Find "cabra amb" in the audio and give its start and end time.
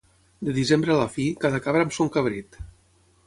1.67-1.95